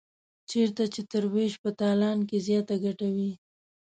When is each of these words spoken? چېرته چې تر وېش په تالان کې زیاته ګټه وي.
چېرته 0.49 0.83
چې 0.93 1.01
تر 1.11 1.23
وېش 1.33 1.53
په 1.63 1.69
تالان 1.79 2.19
کې 2.29 2.37
زیاته 2.47 2.75
ګټه 2.83 3.07
وي. 3.15 3.31